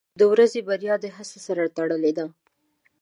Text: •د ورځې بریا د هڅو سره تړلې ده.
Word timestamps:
•د 0.19 0.21
ورځې 0.31 0.59
بریا 0.67 0.95
د 1.01 1.05
هڅو 1.15 1.37
سره 1.47 1.63
تړلې 1.77 2.11
ده. 2.17 2.25